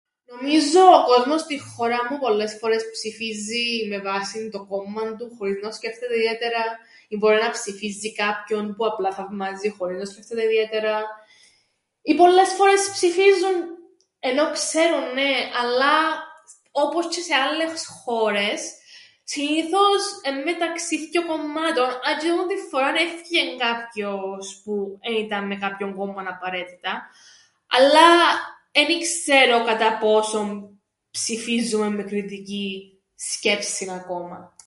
Νομίζω 0.25 0.79
ο 0.79 1.03
κόσμος 1.03 1.41
στην 1.41 1.61
χώραν 1.61 2.07
μου 2.09 2.19
πολλές 2.19 2.57
φορές 2.59 2.83
ψηφίζει 2.91 3.87
με 3.89 3.99
βάσην 4.01 4.51
το 4.51 4.65
κόμμαν 4.65 5.17
του 5.17 5.35
χωρίς 5.37 5.59
να 5.61 5.69
το 5.69 5.75
σκέφτεται 5.75 6.15
ιδιαίτερα, 6.17 6.63
ή 7.07 7.17
μπορεί 7.17 7.41
να 7.41 7.49
ψηφίζει 7.49 8.13
κάποιον 8.13 8.75
που 8.75 8.85
απλά 8.85 9.11
θαυμάζει 9.13 9.69
χωρίς 9.69 9.97
να 9.97 10.03
το 10.05 10.11
σκέφτεται 10.11 10.43
ιδιαίτερα, 10.43 11.01
ή 12.01 12.13
πολλές 12.15 12.49
φορές 12.49 12.89
ψηφίζουν 12.91 13.57
ενώ 14.19 14.51
ξέρουν 14.51 15.07
νναι, 15.09 15.31
αλλά 15.61 15.95
όπως 16.71 17.05
τζ̆αι 17.07 17.21
σε 17.25 17.33
άλλες 17.35 17.87
χώρες 18.03 18.71
συνήθως 19.23 20.01
εν' 20.21 20.41
μεταξύ 20.41 20.97
θκυο 20.97 21.25
κομμάτων 21.25 21.85
αν 22.07 22.17
τζ̆αι 22.17 22.31
τούντην 22.39 22.67
φοράν 22.69 22.95
έφκηκεν 22.95 23.57
κάποιος 23.57 24.61
που 24.63 24.97
εν 25.01 25.13
ήταν 25.15 25.47
με 25.47 25.55
κάποιον 25.55 25.95
κόμμαν 25.95 26.27
απαραίτητα 26.27 27.07
αλλά 27.67 28.07
εν 28.71 28.87
ι-ξέρω 28.89 29.63
κατά 29.65 29.97
πόσον 29.97 30.79
ψηφίζουμεν 31.11 31.93
με 31.93 32.03
κριτικήν 32.03 32.87
σκέψην 33.15 33.89
ακόμα. 33.91 34.55